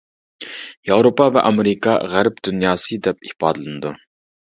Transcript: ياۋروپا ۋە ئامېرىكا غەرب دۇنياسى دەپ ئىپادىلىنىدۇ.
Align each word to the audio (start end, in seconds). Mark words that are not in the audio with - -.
ياۋروپا 0.91 1.27
ۋە 1.35 1.43
ئامېرىكا 1.49 1.93
غەرب 2.13 2.39
دۇنياسى 2.47 2.99
دەپ 3.09 3.29
ئىپادىلىنىدۇ. 3.29 3.93